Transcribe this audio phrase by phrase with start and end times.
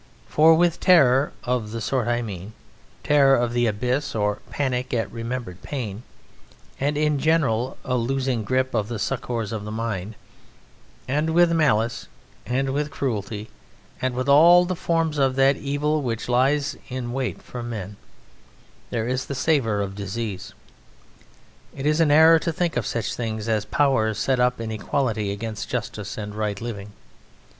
[0.25, 2.53] For with terror (of the sort I mean
[3.03, 6.01] terror of the abyss or panic at remembered pain,
[6.79, 10.15] and in general, a losing grip of the succours of the mind),
[11.07, 12.07] and with malice,
[12.47, 13.51] and with cruelty,
[14.01, 17.95] and with all the forms of that Evil which lies in wait for men,
[18.89, 20.55] there is the savour of disease.
[21.77, 25.31] It is an error to think of such things as power set up in equality
[25.31, 26.93] against justice and right living.